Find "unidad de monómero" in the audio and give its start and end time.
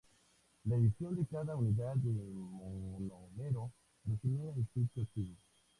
1.55-3.71